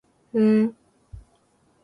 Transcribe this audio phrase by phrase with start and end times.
[0.31, 0.75] ふーん